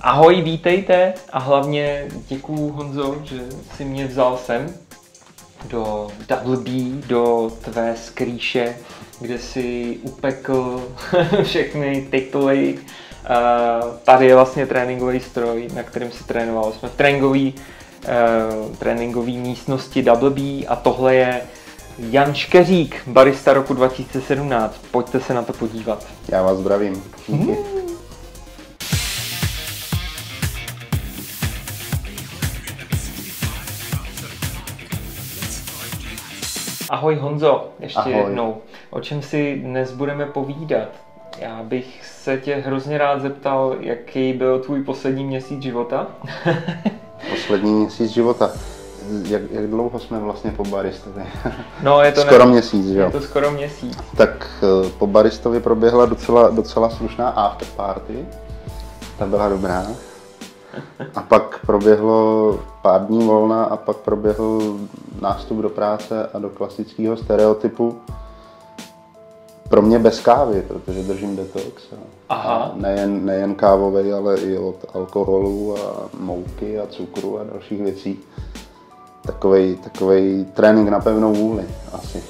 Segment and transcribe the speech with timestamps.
[0.00, 3.40] Ahoj, vítejte a hlavně děkuju Honzo, že
[3.76, 4.74] si mě vzal sem
[5.64, 6.70] do Double B,
[7.06, 8.76] do tvé skrýše,
[9.20, 10.88] kde si upekl
[11.42, 12.78] všechny tituly.
[14.04, 16.72] Tady je vlastně tréninkový stroj, na kterém se trénoval.
[16.72, 21.40] Jsme v tréninkový, uh, tréninkové místnosti Double B a tohle je
[21.98, 24.74] Jan Škeřík, barista roku 2017.
[24.90, 26.06] Pojďte se na to podívat.
[26.28, 27.02] Já vás zdravím.
[27.28, 27.50] Díky.
[27.50, 27.77] Mm.
[36.88, 38.12] Ahoj Honzo, ještě Ahoj.
[38.12, 38.56] jednou.
[38.90, 40.88] O čem si dnes budeme povídat?
[41.38, 46.06] Já bych se tě hrozně rád zeptal, jaký byl tvůj poslední měsíc života?
[47.30, 48.50] Poslední měsíc života.
[49.28, 51.22] Jak, jak dlouho jsme vlastně po baristovi?
[51.82, 52.50] No, je to skoro ne...
[52.50, 53.04] měsíc, jo?
[53.04, 53.98] Je to skoro měsíc.
[54.16, 58.26] Tak eh, po baristovi proběhla docela, docela slušná after party.
[59.18, 59.86] Ta byla dobrá.
[61.14, 64.76] A pak proběhlo pár dní volna a pak proběhl
[65.20, 68.00] nástup do práce a do klasického stereotypu.
[69.68, 71.82] Pro mě bez kávy, protože držím detox.
[72.28, 72.54] Aha.
[72.54, 78.18] a nejen, nejen kávový, ale i od alkoholu a mouky a cukru a dalších věcí.
[79.26, 82.22] Takovej, takovej trénink na pevnou vůli asi.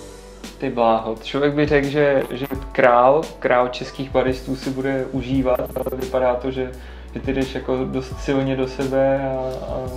[0.58, 6.00] Ty bláho, člověk by řekl, že, že král, král českých baristů si bude užívat, ale
[6.00, 6.72] vypadá to, že,
[7.14, 9.88] že ty jdeš jako dost silně do sebe a, a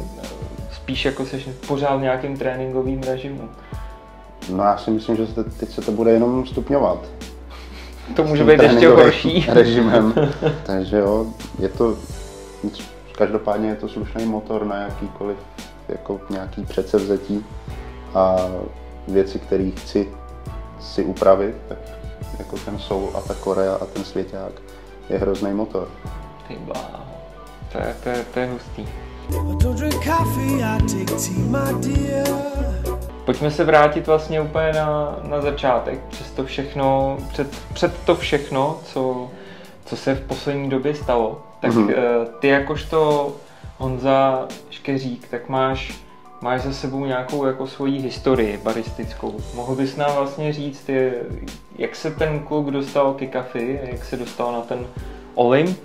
[0.72, 3.50] spíš jako seš pořád v nějakém tréninkovém režimu.
[4.50, 7.00] No já si myslím, že se teď se to bude jenom stupňovat.
[8.16, 9.46] To může být ještě horší.
[9.54, 10.14] režimem.
[10.64, 11.26] Takže jo,
[11.60, 11.98] je to,
[13.18, 15.38] každopádně je to slušný motor na jakýkoliv
[15.90, 17.46] jako nějaký předsevzetí
[18.14, 18.36] a
[19.08, 20.10] věci, které chci
[20.80, 21.78] si upravit, tak
[22.40, 24.52] jako ten soul a ta Korea a ten svěťák
[25.10, 25.88] je hrozný motor.
[26.48, 27.04] Ty bláho,
[27.72, 28.88] to je, to je, to je hustý.
[33.26, 38.78] Pojďme se vrátit vlastně úplně na, na začátek, přes to všechno, před, před to všechno,
[38.86, 39.30] co,
[39.86, 41.42] co se v poslední době stalo.
[41.62, 41.88] Tak Mhm.
[41.88, 42.26] mm-hmm.
[42.40, 43.32] ty jakožto
[43.78, 46.00] Honza Škeřík, tak máš,
[46.42, 49.36] máš za sebou nějakou jako svoji historii baristickou.
[49.56, 50.90] Mohl bys nám vlastně říct,
[51.76, 54.86] jak se ten kluk dostal ke kafi, jak se dostal na ten
[55.36, 55.80] Olymp,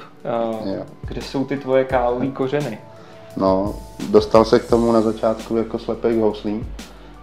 [0.62, 0.82] uh, Jo.
[1.08, 2.78] kde jsou ty tvoje kávové kořeny?
[3.36, 3.74] No,
[4.10, 6.72] dostal se k tomu na začátku jako slepej k houslím,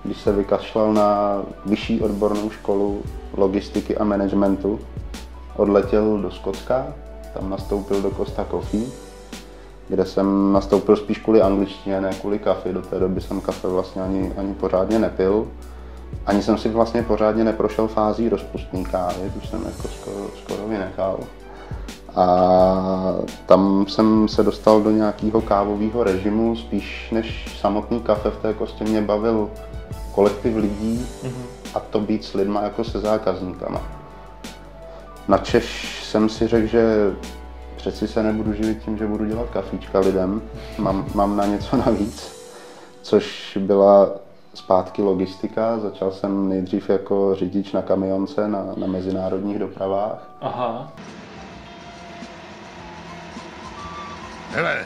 [0.03, 3.01] když se vykašlal na vyšší odbornou školu
[3.37, 4.79] logistiky a managementu.
[5.55, 6.87] Odletěl do Skotska,
[7.33, 8.85] tam nastoupil do Costa Coffee,
[9.89, 12.73] kde jsem nastoupil spíš kvůli angličtině, ne kvůli kafe.
[12.73, 15.47] Do té doby jsem kafe vlastně ani, ani pořádně nepil.
[16.25, 21.19] Ani jsem si vlastně pořádně neprošel fází rozpustný kávy, tu jsem jako skoro, skoro vynechal.
[22.15, 23.15] A
[23.45, 28.83] tam jsem se dostal do nějakého kávového režimu, spíš než samotný kafe v té kostě
[28.83, 29.49] mě bavil
[30.15, 31.07] kolektiv lidí
[31.73, 33.81] a to být s lidma jako se zákazníkama.
[35.27, 37.13] Na Češ jsem si řekl, že
[37.75, 40.41] přeci se nebudu živit tím, že budu dělat kafíčka lidem,
[40.77, 42.43] mám, mám na něco navíc,
[43.01, 44.09] což byla
[44.53, 45.79] zpátky logistika.
[45.79, 50.29] Začal jsem nejdřív jako řidič na kamionce na, na mezinárodních dopravách.
[50.41, 50.91] Aha,
[54.55, 54.85] Hele,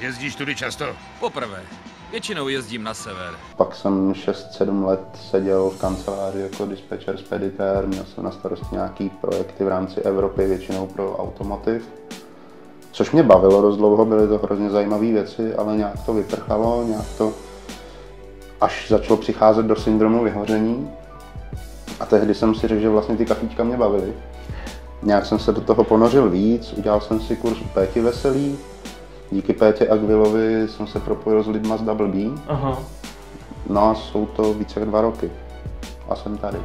[0.00, 0.84] jezdíš tudy často?
[1.20, 1.62] Poprvé.
[2.10, 3.34] Většinou jezdím na sever.
[3.56, 5.00] Pak jsem 6-7 let
[5.30, 10.46] seděl v kanceláři jako dispečer, speditér, měl jsem na starosti nějaký projekty v rámci Evropy,
[10.46, 11.88] většinou pro automotiv.
[12.92, 17.06] Což mě bavilo dost dlouho, byly to hrozně zajímavé věci, ale nějak to vyprchalo, nějak
[17.18, 17.32] to
[18.60, 20.90] až začalo přicházet do syndromu vyhoření.
[22.00, 24.14] A tehdy jsem si řekl, že vlastně ty kafíčka mě bavily.
[25.02, 28.58] Nějak jsem se do toho ponořil víc, udělal jsem si kurz u Péti Veselý.
[29.30, 32.78] Díky Pétě Agvilovi jsem se propojil s lidma z Double B, aha,
[33.68, 35.30] No a jsou to více jak dva roky.
[36.08, 36.58] A jsem tady.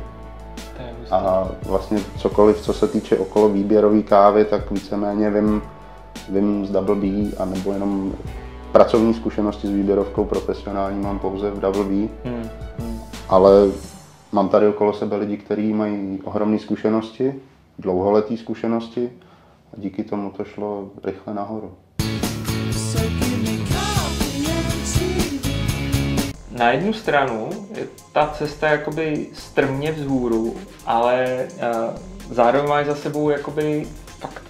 [1.11, 5.61] A vlastně cokoliv, co se týče okolo výběrové kávy, tak víceméně vím,
[6.29, 7.07] vím z Double B,
[7.38, 8.13] anebo jenom
[8.71, 11.91] pracovní zkušenosti s výběrovkou profesionální mám pouze v Double B,
[12.25, 12.50] Hmm,
[12.80, 13.00] hmm.
[13.30, 13.51] ale
[14.31, 17.36] mám tady okolo sebe lidi, kteří mají ohromné zkušenosti,
[17.80, 19.09] dlouholetý zkušenosti
[19.74, 21.71] a díky tomu to šlo rychle nahoru.
[26.51, 33.29] Na jednu stranu je ta cesta jakoby strmě vzhůru, ale uh, zároveň máš za sebou
[33.29, 33.88] jakoby
[34.19, 34.44] fakt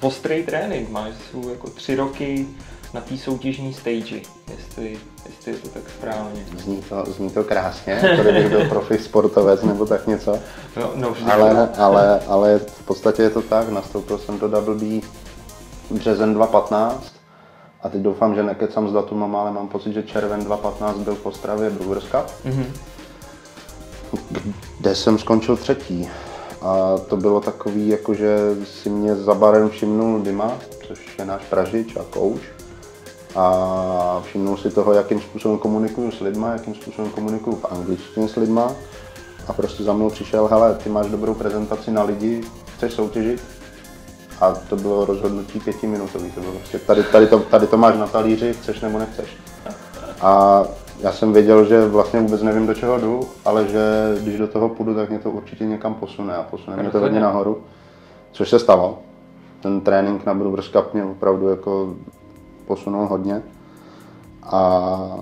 [0.00, 0.90] ostrý trénink.
[0.90, 2.46] Máš za sebou jako tři roky
[2.94, 4.20] na té soutěžní stage,
[4.50, 6.44] jestli, jestli je to tak správně.
[6.58, 10.38] Zní to, zní to krásně, jako kdybych byl profi sportovec nebo tak něco.
[10.76, 15.06] No, no Ale, ale, ale v podstatě je to tak, nastoupil jsem do Double B
[15.90, 17.11] březen 2015
[17.82, 21.26] A teď doufám, že nekecám s datumem, ale mám pocit, že červen 2015 byl v
[21.26, 22.64] Ostravě Brewers Cup, Mhm.
[24.80, 26.08] kde jsem skončil třetí.
[26.62, 30.52] A to bylo takový, jako že si mě za barem všimnul Dima,
[30.88, 32.40] což je náš pražič a coach.
[33.36, 38.36] A všimnul si toho, jakým způsobem komunikuju s lidma, jakým způsobem komunikuju v angličtině s
[38.36, 38.72] lidma.
[39.48, 42.40] A prostě za mnou přišel, hele, ty máš dobrou prezentaci na lidi,
[42.76, 43.42] chceš soutěžit?
[44.42, 46.30] A to bylo rozhodnutí pětiminutový.
[46.30, 49.36] To bylo prostě, tady, tady, to, tady to máš na talíři, chceš nebo nechceš.
[50.20, 50.62] A
[51.00, 54.68] já jsem věděl, že vlastně vůbec nevím, do čeho jdu, ale že když do toho
[54.68, 57.62] půjdu, tak mě to určitě někam posune a posune mě to hodně nahoru,
[58.32, 58.98] což se stalo.
[59.60, 61.94] Ten trénink na Brewers Cup mě opravdu jako
[62.66, 63.42] posunul hodně.
[64.42, 65.18] A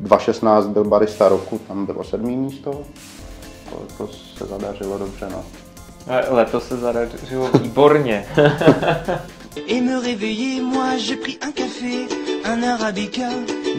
[0.00, 2.70] 2016 byl barista roku, tam bylo sedmý místo.
[3.70, 5.44] To, to se zadařilo dobře, no.
[6.08, 8.24] A Letos se zadařilo výborně.
[9.68, 12.06] Et me réveiller, moi j'ai pris un café,
[12.52, 13.22] un arabica,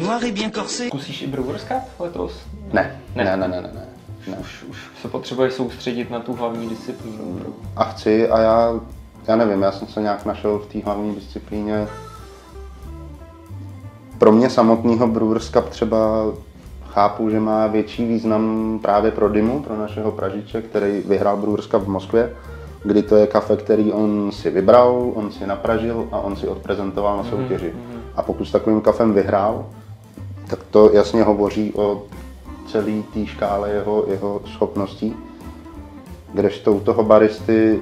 [0.01, 0.87] noir et bien corsé.
[0.87, 2.31] Zkusíš i Brewers Cup letos?
[2.73, 3.23] Ne, Ne.
[3.23, 3.87] ne, ne, ne, ne, ne.
[4.27, 4.37] ne.
[4.37, 7.45] Už, už se potřebuješ soustředit na tu hlavní disciplínu.
[7.75, 8.79] a chci a já,
[9.27, 11.87] já nevím, já jsem se nějak našel v té hlavní disciplíně.
[14.17, 15.97] Pro mě samotného Brewers Cup třeba
[16.93, 21.87] chápu, že má větší význam právě pro Dymu, pro našeho Pražiče, který vyhrál Cup v
[21.87, 22.33] Moskvě,
[22.83, 27.17] kdy to je kafe, který on si vybral, on si napražil a on si odprezentoval
[27.17, 27.73] na soutěži.
[28.15, 29.65] A pokud s takovým kafem vyhrál,
[30.47, 32.03] tak to jasně hovoří o
[32.67, 35.15] celé té škále jeho, jeho schopností.
[36.33, 37.79] Kdežto u toho baristy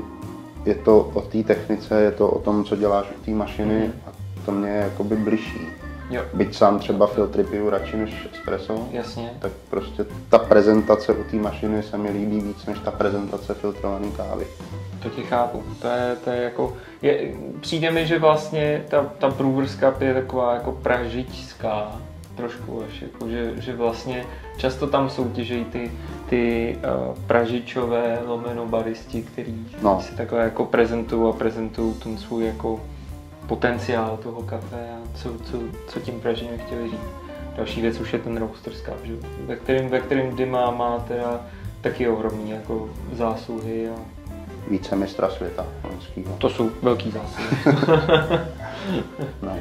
[0.66, 4.10] je to o té technice, je to o tom, co děláš u té mašiny a
[4.46, 5.68] to mě je jakoby bližší.
[6.12, 9.34] Jo, Byť sám třeba filtry piju radši než espresso, jasně.
[9.40, 14.08] tak prostě ta prezentace u té mašiny se mi líbí víc než ta prezentace filtrované
[14.18, 14.48] kávy.
[15.04, 15.64] To tě chápu.
[15.82, 17.32] To je, to je jako, je,
[17.62, 22.02] přijde mi, že vlastně ta, ta Brewers Cup je taková jako pražičská
[22.36, 24.26] trošku až, jako, že, že vlastně
[24.58, 25.92] často tam soutěžejí ty,
[26.30, 26.76] ty
[27.10, 30.02] uh, pražičové lomeno baristi, který No.
[30.02, 32.80] si takhle jako prezentují a prezentují ten svůj jako
[33.52, 35.58] potenciál toho kafe a co, co,
[35.88, 37.10] co tím pražením chtěli říct.
[37.58, 39.14] Další věc už je ten roasters cup, že?
[39.46, 41.42] ve kterým, ve kterým Dima má teda
[41.82, 43.96] taky ohromný jako zásluhy a
[44.68, 46.36] Více mistra světa loňskýho.
[46.38, 47.78] to jsou velký zásluhy.
[49.42, 49.60] No.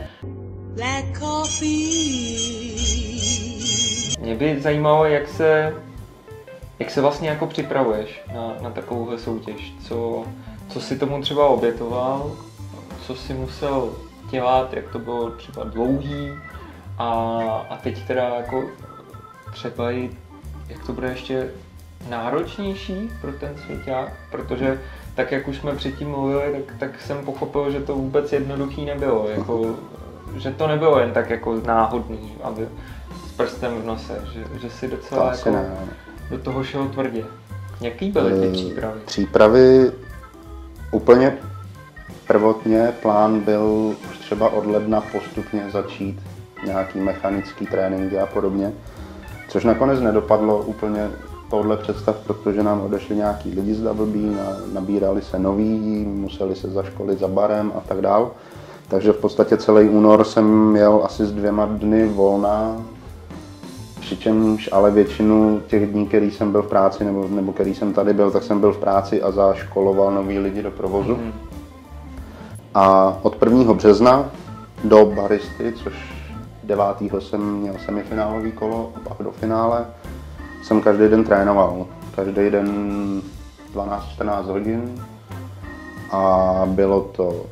[0.74, 2.76] Black coffee.
[4.20, 5.74] Mě by zajímalo, jak se,
[6.78, 9.72] jak se vlastně jako připravuješ na, na takovouhle soutěž.
[9.88, 10.24] Co,
[10.68, 12.30] co si tomu třeba obětoval,
[13.06, 13.90] co si musel
[14.30, 16.32] dělat, jak to bylo třeba dlouhý
[16.98, 17.08] a,
[17.70, 18.64] a teď teda jako
[19.52, 20.10] třeba i,
[20.68, 21.50] jak to bude ještě
[22.10, 24.80] náročnější pro ten svěťák, protože
[25.14, 29.28] tak jak už jsme předtím mluvili, tak, tak jsem pochopil, že to vůbec jednoduchý nebylo,
[29.28, 29.76] jako,
[30.36, 32.68] že to nebylo jen tak jako náhodný, aby
[33.28, 35.68] s prstem v nose, že, že si To docela asi jako
[36.30, 37.24] do toho šel tvrdě.
[37.80, 39.00] Jaký byly ty Eh, přípravy?
[39.04, 39.92] Přípravy
[40.90, 41.38] úplně
[42.30, 46.20] prvotně plán byl už třeba od ledna postupně začít
[46.66, 48.72] nějaký mechanický tréninky a podobně,
[49.48, 51.10] což nakonec nedopadlo úplně
[51.48, 56.70] podle představ, protože nám odešli nějaký lidi z WB, na- nabírali se noví, museli se
[56.70, 58.30] zaškolit za barem a tak dál.
[58.88, 62.76] Takže v podstatě celý únor jsem měl asi s dvěma dny volna,
[64.00, 68.14] Přičemž ale většinu těch dní, který jsem byl v práci nebo, nebo který jsem tady
[68.14, 71.18] byl, tak jsem byl v práci a zaškoloval nový lidi do provozu.
[72.74, 73.74] A od 1.
[73.74, 74.30] března
[74.84, 75.94] do baristy, což
[76.64, 76.84] 9.
[77.18, 79.86] jsem měl semifinálový kolo a pak do finále,
[80.62, 81.86] jsem každý den trénoval.
[82.16, 82.70] Každý den
[83.74, 84.94] 12-14 hodin
[86.10, 87.46] a bylo to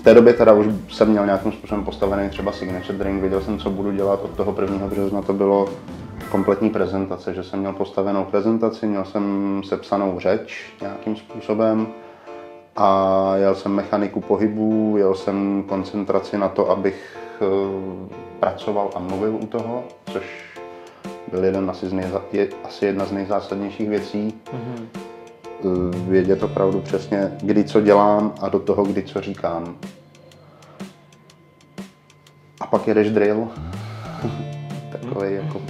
[0.00, 3.58] v té době teda už jsem měl nějakým způsobem postavený třeba signature drink, věděl jsem,
[3.58, 4.86] co budu dělat od toho 1.
[4.86, 5.68] března, to bylo
[6.30, 11.86] kompletní prezentace, že jsem měl postavenou prezentaci, měl jsem sepsanou řeč nějakým způsobem
[12.76, 19.34] a jel jsem mechaniku pohybu, jel jsem koncentraci na to, abych eh, pracoval a mluvil
[19.34, 20.24] u toho, což
[21.30, 24.34] byl jeden asi, z nejza, je, asi jedna z nejzásadnějších věcí.
[24.52, 24.88] Mhm.
[24.94, 29.76] Eh, Vědět opravdu přesně, kdy co dělám a do toho, kdy co říkám.
[32.60, 33.48] A pak jedeš drill.
[34.92, 35.60] Takový jako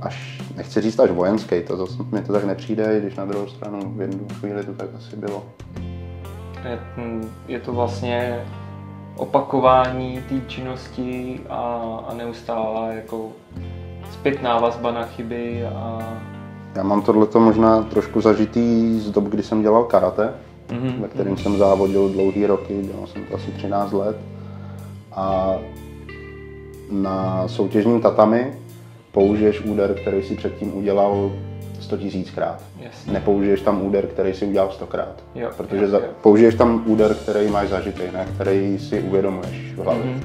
[0.00, 3.46] až, nechci říct až vojenský, to zase mi to tak nepřijde, i když na druhou
[3.46, 5.44] stranu v jednu chvíli to tak asi bylo.
[6.64, 6.78] Je,
[7.48, 8.44] je to vlastně
[9.16, 11.62] opakování té činnosti a,
[12.08, 13.28] a neustálá jako
[14.12, 15.98] zpětná vazba na chyby a
[16.74, 20.34] Já mám tohleto možná trošku zažitý z dob, kdy jsem dělal karate,
[20.70, 21.02] Mhm.
[21.02, 24.16] ve kterém jsem závodil dlouhý roky, dělal jsem to asi 13 let.
[25.12, 25.54] a
[26.90, 28.52] na soutěžním tatami
[29.12, 31.30] použiješ úder, který si předtím udělal
[31.84, 32.62] 100 tisíckrát.
[32.80, 33.12] Jasně.
[33.12, 35.22] Nepoužiješ tam úder, který si udělal stokrát.
[35.34, 39.78] Jo, Protože jo, za, použiješ tam úder, který máš zažitý, ne který si uvědomuješ v
[39.78, 40.04] hlavě.
[40.04, 40.22] Mhm,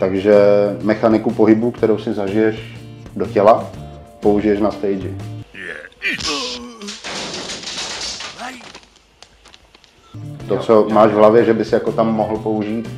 [0.00, 0.34] Takže
[0.82, 2.76] mechaniku pohybu, kterou si zažiješ
[3.16, 3.70] do těla,
[4.20, 5.10] použiješ na stage.
[10.48, 10.88] To, co jo.
[10.92, 12.90] máš v hlavě, že bys jako tam mohl použít,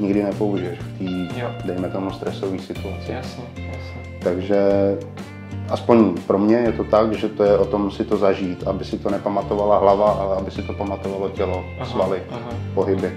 [0.00, 3.12] nikdy nepoužiješ v té, dejme tomu, stresové situaci.
[3.12, 4.20] Jasně, jasně.
[4.22, 4.58] Takže
[5.70, 8.84] aspoň pro mě je to tak, že to je o tom si to zažít, aby
[8.84, 12.50] si to nepamatovala hlava, ale aby si to pamatovalo tělo, Aha, svaly, aha.
[12.74, 13.12] pohyby.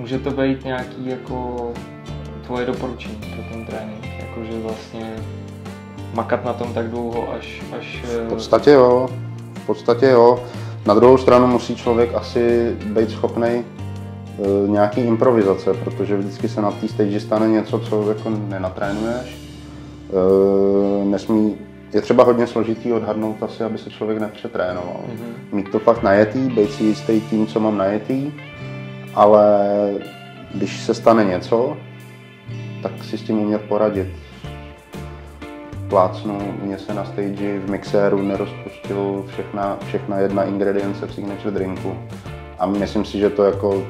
[0.00, 1.68] Může to být nějaký jako
[2.46, 5.16] tvoje doporučení pro ten trénink, jakože vlastně
[6.14, 9.08] makat na tom tak dlouho, až, až V podstatě jo,
[9.54, 10.44] v podstatě jo.
[10.86, 13.64] Na druhou stranu musí člověk asi být schopný
[14.66, 19.43] nějaký improvizace, protože vždycky se na té stage stane něco, co jako nenatrénuješ.
[20.10, 21.56] E, nesmí,
[21.94, 25.00] je třeba hodně složitý odhadnout asi, aby se člověk nepřetrénoval.
[25.08, 25.56] Mm-hmm.
[25.56, 28.32] Mít to fakt najetý, být si jistý tím, co mám najetý,
[29.14, 29.70] ale
[30.54, 31.76] když se stane něco,
[32.82, 34.08] tak si s tím umět poradit
[35.88, 41.96] plácnu, mě se na stage v mixéru nerozpustil všechna, všechna jedna ingredience v signature drinku.
[42.58, 43.86] A myslím si, že to jako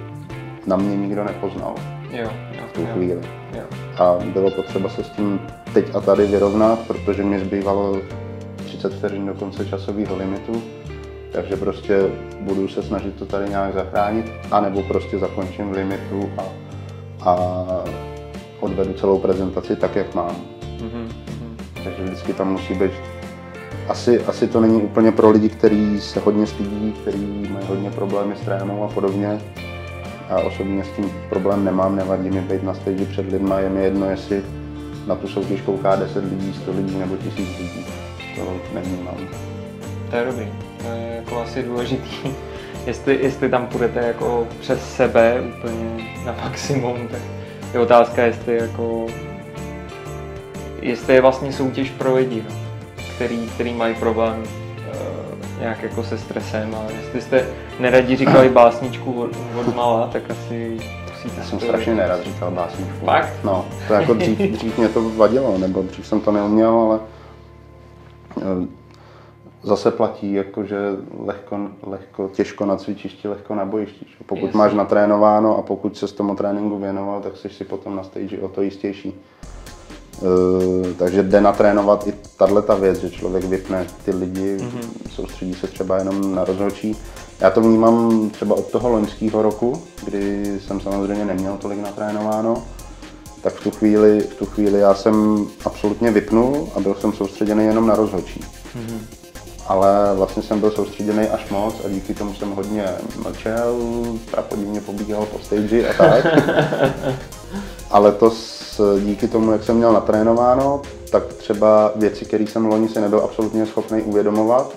[0.67, 1.75] na mě nikdo nepoznal
[2.11, 3.21] jo, jo, v tu jo, chvíli.
[3.57, 3.65] jo.
[3.99, 5.41] A bylo potřeba se s tím
[5.75, 7.97] teď a tady vyrovnat, protože mi zbývalo
[8.57, 10.63] 30 vteřin do konce časového limitu.
[11.33, 12.01] Takže prostě
[12.41, 16.43] budu se snažit to tady nějak zachránit, anebo prostě zakončím v limitu a,
[17.31, 17.37] a
[18.61, 20.37] odvedu celou prezentaci tak, jak mám.
[20.81, 21.09] Mhm,
[21.41, 21.57] mhm.
[21.85, 22.93] Takže vždycky tam musí být.
[23.89, 28.37] Asi, asi to není úplně pro lidi, kteří se hodně stydí, kteří mají hodně problémy
[28.37, 29.41] s trénou a podobně.
[30.31, 33.85] Já osobně s tím problém nemám, nevadí mi být na stage před lidma, je mi
[33.85, 34.43] jedno, jestli
[35.07, 37.87] na tu soutěž kouká 10 lidí, 100 lidí nebo 1000 lidí.
[38.37, 39.17] To nevnímám.
[40.11, 40.49] To je dobrý,
[40.83, 42.17] to je jako asi důležitý.
[42.87, 47.21] jestli, jestli tam půjdete jako přes sebe úplně na maximum, tak
[47.75, 49.07] je otázka, jestli jako
[50.85, 52.57] jestli je vlastně soutěž pro lidi, no,
[53.15, 57.47] který, který mají problém uh, nějak jako se stresem a jestli jste
[57.81, 59.31] neradi říkali básničku od,
[59.61, 60.79] od mala, tak asi
[61.37, 63.07] Já jsem strašně nerad říkal básničku.
[63.07, 63.45] Fakt?
[63.45, 67.01] No, to jako dřív, dřív mě to vadilo, nebo dřív jsem to neuměl, ale
[68.39, 68.67] eh,
[69.63, 70.77] zase platí, jako, že
[71.25, 74.07] lehko, lehko, těžko na cvičišti, lehko na bojišti.
[74.27, 74.59] Pokud Jasně.
[74.59, 78.39] máš natrénováno a pokud se s tomu tréninku věnoval, tak jsi si potom na stage
[78.41, 79.15] o to jistější.
[80.23, 85.11] Eh, takže jde natrénovat i tahle ta věc, že člověk vypne ty lidi, mm-hmm.
[85.15, 86.97] soustředí se třeba jenom na rozhodčí.
[87.41, 92.63] Já to vnímám třeba od toho loňského roku, kdy jsem samozřejmě neměl tolik natrénováno,
[93.43, 97.65] tak v tu chvíli, v tu chvíli já jsem absolutně vypnul a byl jsem soustředěný
[97.65, 98.41] jenom na rozhodčí.
[98.41, 98.99] Mm-hmm.
[99.67, 102.85] Ale vlastně jsem byl soustředěný až moc a díky tomu jsem hodně
[103.23, 103.77] mlčel,
[104.31, 106.27] prapodivně pobíhal po stage a tak.
[107.91, 108.64] Ale to s,
[109.01, 113.67] díky tomu, jak jsem měl natrénováno, tak třeba věci, které jsem loni si nebyl absolutně
[113.67, 114.75] schopný uvědomovat,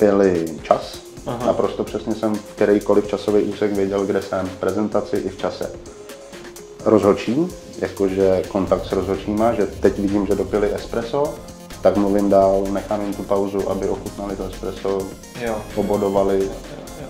[0.00, 0.98] byly čas.
[1.26, 1.46] Aha.
[1.46, 5.70] Naprosto přesně jsem v kterýkoliv časový úsek věděl, kde jsem v prezentaci i v čase.
[6.84, 11.34] Rozhočí, jakože kontakt s rozhočíma, že teď vidím, že dopili espresso,
[11.82, 14.98] tak mluvím dál, nechám jim tu pauzu, aby ochutnali to espresso,
[15.40, 15.56] Jo.
[15.74, 16.50] pobodovali,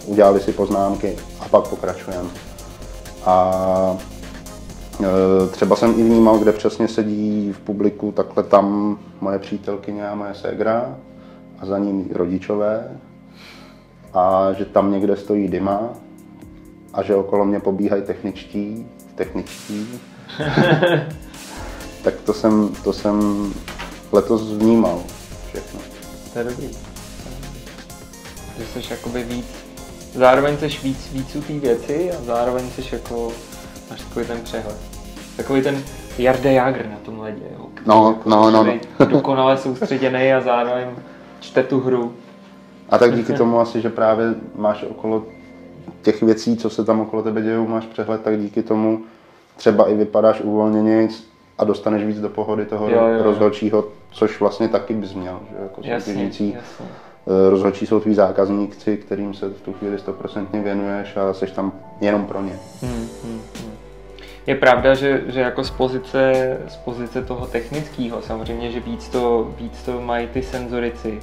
[0.07, 2.31] udělali si poznámky a pak pokračujeme.
[3.25, 3.99] A
[5.51, 10.35] třeba jsem i vnímal, kde přesně sedí v publiku takhle tam moje přítelkyně a moje
[10.35, 10.97] ségra
[11.59, 12.99] a za ním rodičové
[14.15, 15.91] a že tam někde stojí Dima
[16.93, 20.01] a že okolo mě pobíhají techničtí, techničtí.
[22.03, 23.49] tak to jsem, to jsem
[24.13, 25.03] letos vnímal
[25.49, 25.81] všechno.
[26.33, 26.69] To je dobrý.
[28.59, 29.47] Že jsi jakoby víc,
[30.15, 33.33] zároveň jsi víc, víc u té věci a zároveň jsi jako,
[33.91, 34.77] máš takový ten přehled.
[35.37, 35.83] Takový ten
[36.19, 37.67] Jarda Jágr na tom ledě, jo.
[37.87, 39.07] No, jako no, no, no.
[39.07, 40.87] dokonale soustředěný a zároveň
[41.41, 42.13] čte tu hru.
[42.89, 45.23] A tak díky tomu asi, že právě máš okolo
[46.03, 49.01] těch věcí, co se tam okolo tebe dějou, máš přehled, tak díky tomu
[49.57, 51.25] třeba i vypadáš uvolněnějc
[51.59, 53.23] a dostaneš víc do pohody toho Jo, jo, jo.
[53.23, 56.57] rozhodčího, což vlastně taky bys měl, že jako Jasně, soutěžící.
[57.29, 61.73] Eh, Rozhodčí jsou tví zákazníci, kterým se v tu chvíli stoprocentně věnuješ a jsi tam
[62.01, 62.59] jenom pro ně.
[62.83, 63.73] Hmm, hmm, hmm.
[64.47, 69.55] Je pravda, že, že jako z pozice, z pozice toho technického, samozřejmě, že víc to,
[69.59, 71.21] víc to mají ty senzorici,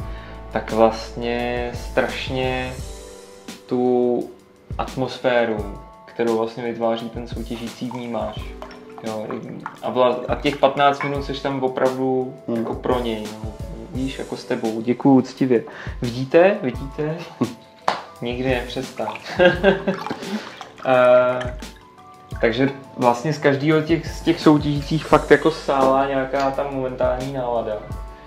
[0.52, 2.74] tak vlastně strašně
[3.66, 4.24] tu
[4.78, 5.58] atmosféru,
[6.06, 8.40] kterou vlastně vytváří ten soutěžící, vnímáš.
[9.04, 9.28] Jo,
[9.82, 12.58] a, vla, a těch 15 minut jsi tam opravdu hmm.
[12.58, 13.24] jako pro něj.
[13.96, 14.82] Víš, jako s tebou.
[14.82, 15.64] Děkuju úctivě.
[16.02, 16.58] Vidíte?
[16.62, 17.18] Vidíte?
[18.22, 19.18] Nikdy nepřestat.
[19.40, 19.46] uh,
[22.42, 27.78] takže vlastně z každého těch, z těch soutěžících fakt jako sála nějaká ta momentální nálada.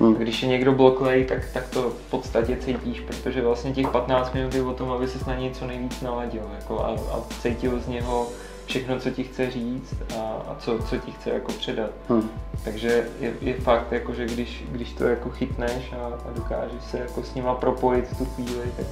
[0.01, 0.15] Hmm.
[0.15, 4.55] Když je někdo bloklej, tak, tak to v podstatě cítíš, protože vlastně těch 15 minut
[4.55, 7.89] je o tom, aby se na něj co nejvíc naladil jako a, a cítil z
[7.89, 8.27] něho
[8.69, 11.91] všechno, co ti chce říct a, a co, co ti chce jako předat.
[12.09, 12.31] Hmm.
[12.65, 16.99] Takže je, je fakt, jako, že když, když to jako chytneš a, a dokážeš se
[16.99, 18.87] jako s nima propojit v tu chvíli, tak,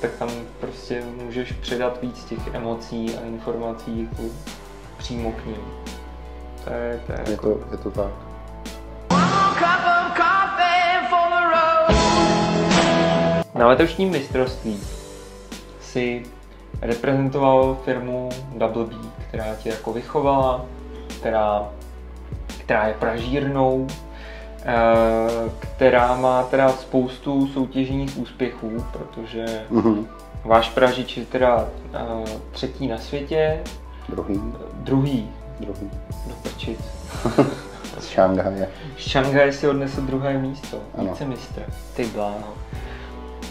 [0.00, 4.22] tak tam prostě můžeš předat víc těch emocí a informací jako
[4.98, 5.64] přímo k ním.
[6.64, 7.54] To je, to je, je, jako...
[7.54, 8.12] to, je to tak.
[13.54, 14.80] Na letošním mistrovství
[15.80, 16.22] si
[16.82, 18.94] reprezentoval firmu Double B,
[19.28, 20.64] která tě jako vychovala,
[21.20, 21.68] která,
[22.58, 23.86] která je pražírnou,
[24.64, 30.06] eh, která má teda spoustu soutěžních úspěchů, protože mm-hmm.
[30.44, 33.60] váš pražič je teda eh, třetí na světě.
[34.08, 34.40] Druhý.
[34.74, 35.30] Druhý.
[35.60, 35.90] Druhý.
[36.26, 36.80] Do prčic.
[37.98, 38.68] Z Šanghaje.
[38.98, 41.62] Z Šanghaje si odnesl druhé místo, vícemistr.
[41.96, 42.54] Ty bláno.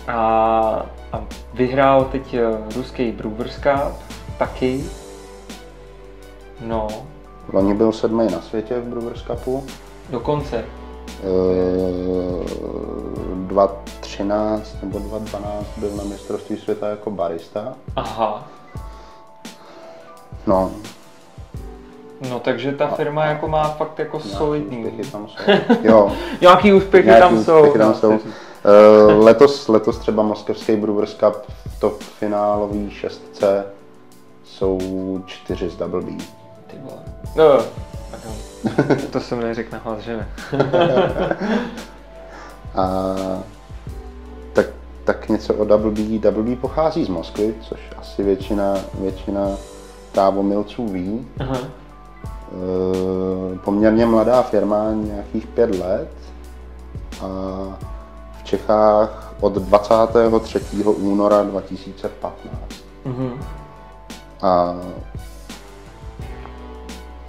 [0.09, 1.23] A, a
[1.53, 2.41] vyhrál teď eh,
[2.75, 3.93] ruský Brewers Cup
[4.37, 4.83] taky.
[6.61, 6.87] No.
[7.53, 9.65] Loni byl sedmý na světě v Brewers Cupu.
[10.09, 10.57] Dokonce.
[10.57, 10.65] E,
[13.33, 17.73] 2013 nebo 2012 byl na mistrovství světa jako barista.
[17.95, 18.47] Aha.
[20.47, 20.71] No,
[22.29, 24.85] No takže ta firma jako má fakt jako solidní.
[24.85, 25.51] Úspěchy tam jsou.
[25.83, 26.11] Jo.
[26.41, 27.77] Nějaký úspěchy Nějaký tam úspěchy jsou.
[27.77, 28.09] tam jsou.
[28.11, 31.35] Uh, letos, letos třeba moskevský Brewers Cup
[31.67, 33.65] v top finálový šestce
[34.43, 34.79] jsou
[35.25, 36.11] čtyři z Double B.
[36.67, 37.01] Ty vole.
[37.35, 37.65] No,
[39.11, 40.27] to jsem neřekl nahlas, že ne.
[42.75, 43.15] A
[44.53, 44.65] tak,
[45.03, 46.19] tak něco o Double B.
[46.19, 49.41] Double B pochází z Moskvy, což asi většina, většina
[50.12, 51.27] kávomilců ví.
[51.39, 51.58] Aha.
[52.49, 56.12] E, poměrně mladá firma, nějakých pět let.
[57.21, 57.27] A
[58.39, 60.59] v Čechách od 23.
[60.83, 62.35] února 2015.
[63.05, 63.31] Mm-hmm.
[64.41, 64.75] A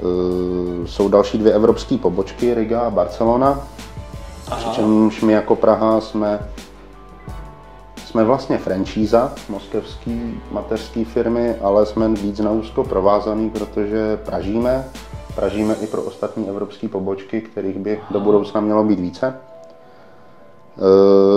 [0.01, 3.61] e, jsou další dvě evropské pobočky, Riga a Barcelona.
[4.57, 6.41] Přičemž my jako Praha jsme,
[8.07, 14.85] jsme vlastně franšíza moskevský mateřské firmy, ale jsme víc na úzko provázaný, protože pražíme.
[15.35, 19.35] Pražíme i pro ostatní evropské pobočky, kterých by do budoucna mělo být více.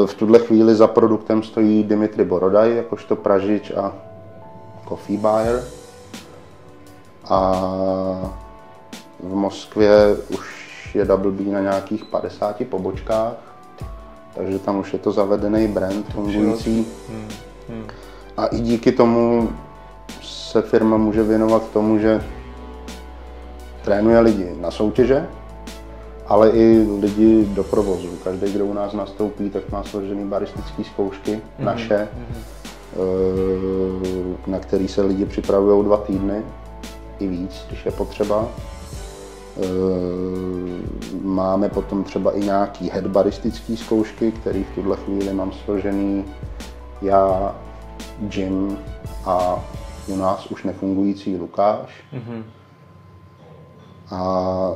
[0.05, 3.93] V tuhle chvíli za produktem stojí Dimitri Borodaj, jakožto pražič a
[4.89, 5.63] coffee buyer.
[7.25, 7.51] A
[9.19, 13.33] v Moskvě už je Double B na nějakých 50 pobočkách,
[14.35, 16.87] takže tam už je to zavedený brand fungující.
[17.09, 17.27] Hmm.
[17.69, 17.87] Hmm.
[18.37, 19.49] A i díky tomu
[20.21, 22.23] se firma může věnovat tomu, že
[23.83, 25.27] trénuje lidi na soutěže,
[26.27, 28.09] ale i lidi do provozu.
[28.23, 31.63] Každý, kdo u nás nastoupí, tak má složený baristické zkoušky, mm-hmm.
[31.63, 32.43] naše, mm-hmm.
[34.47, 36.41] na který se lidi připravují dva týdny
[37.19, 38.47] i víc, když je potřeba.
[39.57, 39.67] Eh,
[41.21, 46.25] máme potom třeba i nějaký headbaristické zkoušky, které v tuhle chvíli mám složený
[47.01, 47.55] já,
[48.31, 48.77] Jim
[49.25, 49.63] a
[50.07, 52.03] u nás už nefungující Lukáš.
[52.13, 52.43] Mm-hmm.
[54.13, 54.73] A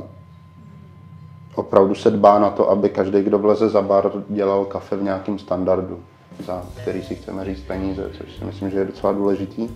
[1.54, 5.38] opravdu se dbá na to, aby každý, kdo vleze za bar, dělal kafe v nějakém
[5.38, 6.00] standardu,
[6.46, 9.68] za který si chceme říct peníze, což si myslím, že je docela důležitý.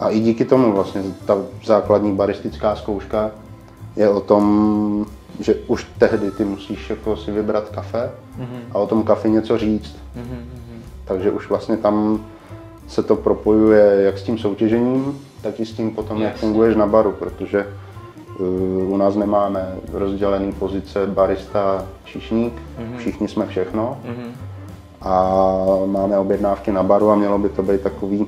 [0.00, 3.30] A i díky tomu vlastně ta základní baristická zkouška
[3.96, 5.06] je o tom,
[5.40, 8.60] že už tehdy ty musíš jako si vybrat kafe mm-hmm.
[8.72, 9.96] a o tom kafe něco říct.
[10.16, 10.60] Mm-hmm.
[11.04, 12.24] Takže už vlastně tam
[12.88, 16.24] se to propojuje jak s tím soutěžením, tak i s tím potom, yes.
[16.24, 17.66] jak funguješ na baru, protože
[18.86, 22.96] u nás nemáme rozdělený pozice barista, čišník, mm-hmm.
[22.96, 23.98] všichni jsme všechno.
[24.04, 24.30] Mm-hmm.
[25.02, 25.34] A
[25.86, 28.26] máme objednávky na baru a mělo by to být takový,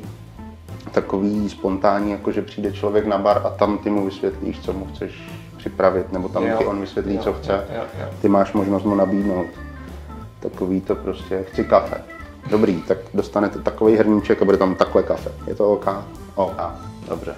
[0.92, 4.86] takový spontánní, jako že přijde člověk na bar a tam ty mu vysvětlíš, co mu
[4.86, 6.56] chceš připravit, nebo tam jo.
[6.58, 7.52] ti on vysvětlí, jo, co chce.
[7.52, 8.06] Jo, jo.
[8.22, 9.46] Ty máš možnost mu nabídnout.
[10.40, 12.02] Takový to prostě, chci kafe.
[12.50, 15.30] Dobrý, tak dostanete takový hrníček a bude tam takhle kafe.
[15.46, 15.86] Je to OK?
[16.34, 16.60] OK,
[17.08, 17.34] dobře.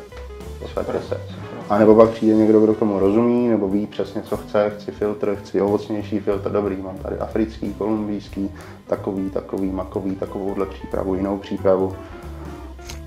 [0.58, 1.43] Posvěte se.
[1.70, 5.36] A nebo pak přijde někdo, kdo tomu rozumí, nebo ví přesně, co chce, chci filtr,
[5.42, 8.50] chci ovocnější filtr, dobrý, mám tady africký, kolumbijský,
[8.86, 11.92] takový, takový, makový, takovouhle přípravu, jinou přípravu.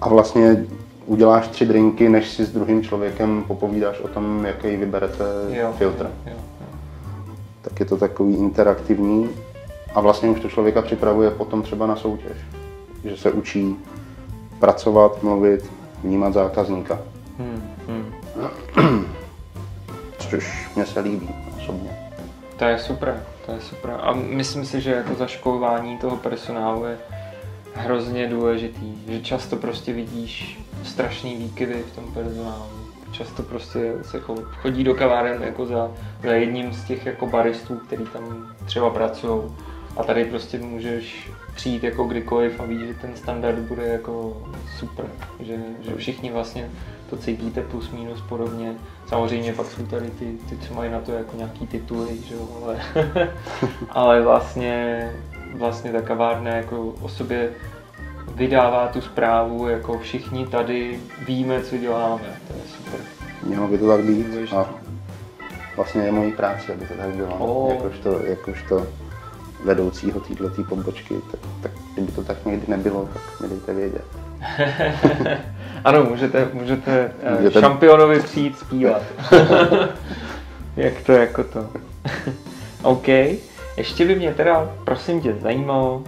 [0.01, 0.65] A vlastně
[1.05, 6.03] uděláš tři drinky, než si s druhým člověkem popovídáš o tom, jaký vyberete Jo, filtr.
[6.03, 6.67] Jo, jo, jo.
[7.61, 9.29] Tak je to takový interaktivní
[9.95, 12.37] a vlastně už to člověka připravuje potom třeba na soutěž.
[13.03, 13.75] Že se učí
[14.59, 15.71] pracovat, mluvit,
[16.03, 16.99] vnímat zákazníka.
[17.37, 17.76] Hmm.
[20.17, 21.97] Což mě se líbí osobně.
[22.57, 23.97] To je super, to je super.
[24.01, 26.97] A myslím si, že jako zaškolování toho personálu je
[27.73, 32.69] hrozně důležitý, že často prostě vidíš strašný výkyvy v tom personálu.
[33.11, 35.91] Často prostě se cho- chodí do kaváren jako za,
[36.23, 39.41] za jedním z těch jako baristů, který tam třeba pracují.
[39.97, 44.37] A tady prostě můžeš přijít jako kdykoliv a víš, že ten standard bude jako
[44.79, 45.05] super,
[45.39, 46.69] že, že všichni vlastně
[47.09, 48.75] to cítíte plus minus podobně.
[49.07, 52.47] Samozřejmě pak jsou tady ty, ty co mají na to jako nějaký tituly, že jo,
[52.63, 52.79] ale,
[53.89, 55.11] ale vlastně,
[55.57, 57.53] vlastně ta kavárna jako o sobě
[58.35, 62.99] vydává tu zprávu, jako všichni tady víme, co děláme, to je super.
[63.43, 64.69] Mělo by to tak být a
[65.75, 67.37] vlastně je mojí práce, aby to tak bylo.
[67.39, 67.73] O.
[67.73, 68.87] Jakožto, jakožto
[69.63, 74.26] vedoucího této pobočky, tak, tak kdyby to tak někdy nebylo, tak mi dejte vědět.
[75.83, 79.01] ano, můžete, můžete, eh, Můžete- šampionovi přijít zpívat.
[80.77, 81.65] Jak to jako to.
[82.83, 83.07] OK.
[83.77, 86.03] Ještě by mě teda, prosím tě, zajímalo,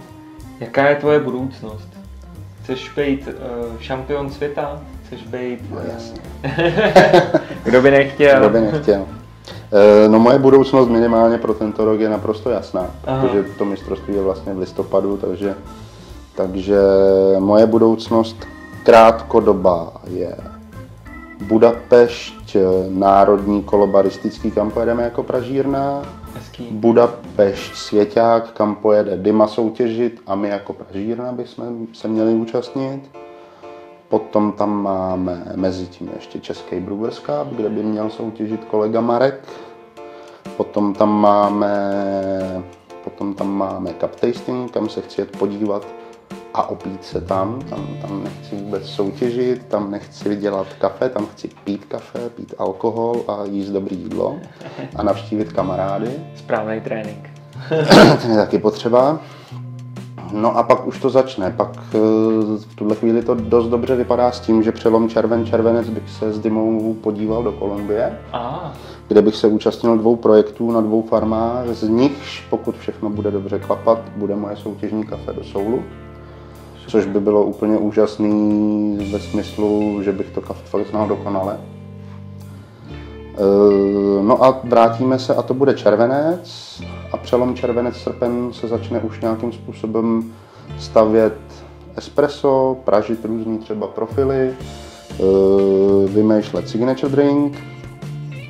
[0.60, 1.88] jaká je tvoje budoucnost?
[2.62, 4.80] Chceš být uh, šampion světa?
[5.06, 5.70] Chceš být...
[5.70, 6.20] No, jasně.
[7.64, 8.40] Kdo by nechtěl?
[8.40, 9.06] Kdo by nechtěl.
[9.72, 13.20] Eh, No moje budoucnost minimálně pro tento rok je naprosto jasná, Aha.
[13.26, 15.54] protože to mistrovství je vlastně v listopadu, takže,
[16.40, 16.78] takže
[17.38, 18.36] moje budoucnost
[18.82, 20.36] krátkodobá je
[21.40, 22.56] Budapešť,
[22.88, 26.02] národní kolobaristický, kam pojedeme jako pražírna,
[26.34, 26.68] Hezký.
[26.70, 33.10] Budapešť svěťák, kam pojede Dima soutěžit a my jako pražírna bychom se měli účastnit.
[34.08, 39.48] Potom tam máme mezi tím ještě Český Brewers Cup, kde by měl soutěžit kolega Marek.
[40.56, 41.74] Potom tam máme,
[43.04, 45.86] potom tam máme Cup Tasting, kam se chci jet podívat
[46.54, 47.62] a opít se tam.
[47.62, 47.86] tam.
[48.00, 53.44] Tam nechci vůbec soutěžit, tam nechci dělat kafe, tam chci pít kafe, pít alkohol a
[53.44, 54.36] jíst dobrý jídlo
[54.96, 56.10] a navštívit kamarády.
[56.36, 57.30] Správný trénink.
[58.22, 59.18] Ten je taky potřeba.
[60.32, 61.50] No a pak už to začne.
[61.50, 61.98] Pak eh,
[62.58, 66.32] v tuhle chvíli to dost dobře vypadá s tím, že přelom červen červenec bych se
[66.32, 68.72] s Dimou podíval do Kolumbie, A,
[69.08, 71.66] kde bych se účastnil dvou projektů na dvou farmách.
[71.68, 75.82] Z nichž, pokud všechno bude dobře klapat, bude moje soutěžní kafe do Soulu.
[76.90, 81.60] Což by bylo úplně úžasný ve smyslu, že bych to kafe fakt znal dokonale.
[83.34, 86.80] Eh, No a vrátíme se a to bude červenec
[87.12, 90.32] a přelom červenec srpen se začne už nějakým způsobem
[90.78, 91.38] stavět
[91.96, 95.24] espresso, pražit různý třeba profily, eh,
[96.08, 97.58] vymýšlet signature drink.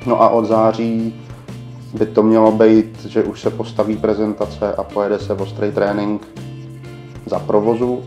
[0.05, 1.15] No a od září
[1.93, 6.27] by to mělo být, že už se postaví prezentace a pojede se ostrý trénink
[7.25, 8.03] za provozu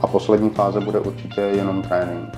[0.00, 2.28] a poslední fáze bude určitě jenom trénink.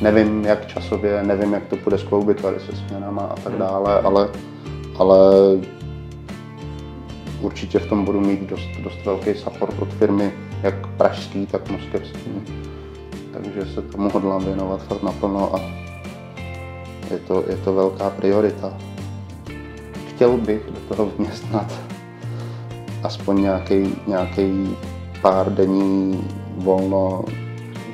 [0.00, 4.28] Nevím, jak časově, nevím, jak to bude skloubit tady se směnama a tak dále, ale,
[4.98, 5.18] ale
[7.40, 12.30] určitě v tom budu mít dost, dost velký support od firmy, jak pražský, tak moskevský.
[13.32, 15.60] Takže se tomu hodlám věnovat fakt naplno a
[17.10, 18.74] je to, je to velká priorita.
[20.08, 21.72] Chtěl bych do toho vměstnat
[23.02, 23.42] aspoň
[24.06, 24.76] nějaký,
[25.22, 26.24] pár dení
[26.56, 27.24] volno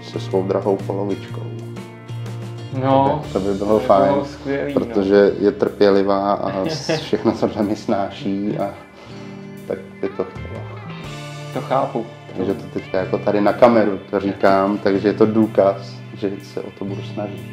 [0.03, 1.42] se svou drahou polovičkou.
[2.83, 4.81] no, to by bylo to by fajn, bylo skvělý, no.
[4.81, 6.64] protože je trpělivá a
[6.96, 8.70] všechno tohle mi snáší a
[9.66, 10.61] tak by to chtělo.
[11.55, 12.07] To chápu.
[12.37, 16.61] Takže to teďka jako tady na kameru to říkám, takže je to důkaz, že se
[16.61, 17.46] o to budu snažit.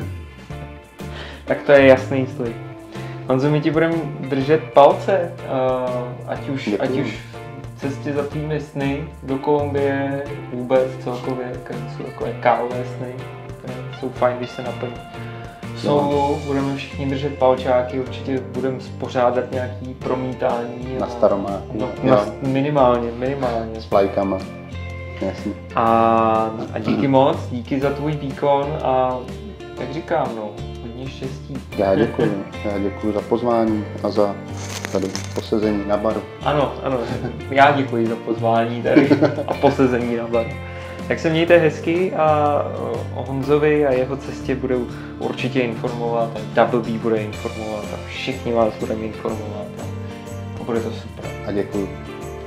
[1.46, 2.56] Tak to je jasný slib.
[3.28, 6.90] Honzo, my ti budeme držet palce, uh, ať, už, Děkuju.
[6.90, 7.18] ať už
[7.88, 11.52] cestě za tvými sny do Kolumbie, vůbec celkově,
[11.96, 13.14] jsou takové kávové sny,
[14.00, 14.94] jsou fajn, když se naplní.
[15.74, 20.96] V Soulu budeme všichni držet palčáky, určitě budeme spořádat nějaký promítání.
[21.00, 23.80] Na staromáku, No, na, minimálně, minimálně.
[23.80, 24.38] S vlajkama.
[25.20, 25.52] Jasně.
[25.74, 25.84] A,
[26.72, 29.18] a díky moc, díky za tvůj výkon a
[29.80, 30.50] jak říkám, no,
[30.82, 31.54] hodně štěstí.
[31.78, 32.44] Já děkuji.
[32.64, 34.34] Já děkuji za pozvání a za
[35.00, 36.22] tady posezení na baru.
[36.42, 36.98] Ano, ano,
[37.50, 39.10] já děkuji za pozvání tady
[39.46, 40.46] a posezení na bar.
[41.08, 42.62] Tak se mějte hezky a
[43.14, 44.86] o Honzovi a jeho cestě budou
[45.18, 49.82] určitě informovat a Double B bude informovat a všichni vás budeme informovat a,
[50.60, 51.30] a bude to super.
[51.46, 51.88] A děkuji.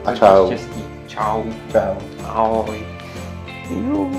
[0.05, 0.45] A čau.
[0.45, 0.83] Štěstí.
[1.07, 1.43] Čau.
[1.71, 1.95] Čau.
[2.23, 2.77] Ahoj.
[3.87, 4.09] Jo.